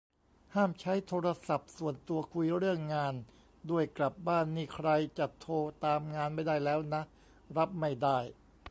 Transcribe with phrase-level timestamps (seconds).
[0.55, 3.13] ห้ามใช้โทรศัพท์ส่วนตัวคุยเรื่องงาน
[3.71, 7.01] ด้วย กลับบ้านนี่ใครจะโทรตามงานไม่ได้แล้วนะ
[7.57, 8.17] รับไม่ได้